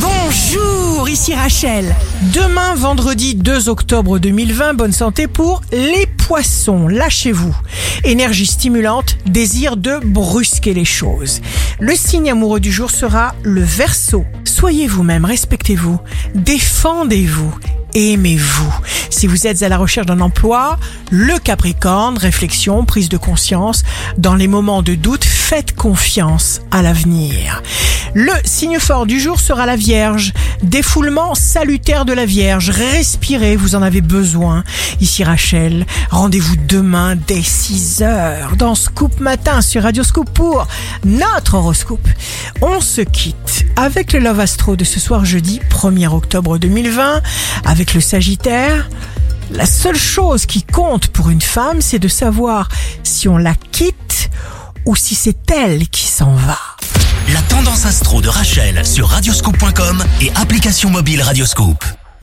[0.00, 1.94] Bonjour, ici Rachel.
[2.32, 6.86] Demain, vendredi 2 octobre 2020, bonne santé pour les poissons.
[6.86, 7.56] Lâchez-vous.
[8.04, 11.40] Énergie stimulante, désir de brusquer les choses.
[11.80, 14.24] Le signe amoureux du jour sera le verso.
[14.44, 15.98] Soyez vous-même, respectez-vous,
[16.34, 17.52] défendez-vous
[17.94, 18.74] aimez-vous.
[19.10, 20.78] Si vous êtes à la recherche d'un emploi,
[21.10, 23.82] le Capricorne, réflexion, prise de conscience,
[24.18, 27.62] dans les moments de doute, faites confiance à l'avenir.
[28.12, 30.34] Le signe fort du jour sera la Vierge.
[30.62, 32.68] Défoulement salutaire de la Vierge.
[32.68, 34.62] Respirez, vous en avez besoin.
[35.00, 40.68] Ici Rachel, rendez-vous demain dès 6 heures dans Scoop Matin sur Radio Scoop pour
[41.06, 42.06] notre horoscope.
[42.60, 47.22] On se quitte avec le Love Astro de ce soir jeudi 1er octobre 2020
[47.64, 48.90] avec le Sagittaire.
[49.50, 52.68] La seule chose qui compte pour une femme, c'est de savoir
[53.02, 54.07] si on la quitte
[54.88, 56.58] ou si c'est elle qui s'en va.
[57.34, 61.84] La tendance astro de Rachel sur radioscope.com et application mobile Radioscope.